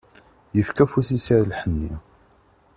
[0.55, 1.93] Yefka afus-is ɣer lḥenni.